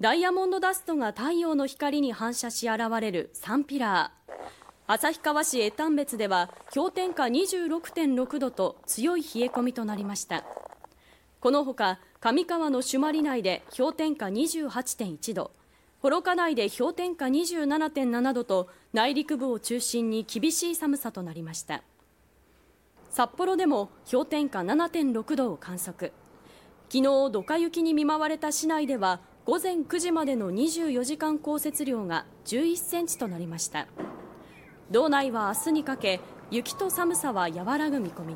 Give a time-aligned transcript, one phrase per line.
[0.00, 4.32] ダイヤモンドダストが太陽の光に反射し現れるサンピラー。
[4.86, 10.44] 旭川市江丹別では氷点下26.6度と強い冷え込みとなりました。
[11.40, 15.50] このほか上川の朱鞠内で氷点下28.1度。
[16.00, 21.82] 幌加内で氷点下27.7度と内陸部を中心に厳しい寒さとなりました。
[23.10, 26.12] 札幌でも氷点下7.6度を観測。
[26.88, 27.02] 昨日
[27.32, 33.86] ドカ雪に見舞われた市内では午前9時までの24時間降雪量が11センチとなりました。
[34.90, 36.20] 道内は明日にかけ
[36.50, 38.26] 雪と寒さは和らぐ見込み